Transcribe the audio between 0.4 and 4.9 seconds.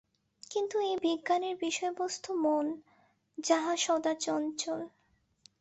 কিন্তু এই বিজ্ঞানের বিষয়বস্তু মন, যাহা সদা চঞ্চল।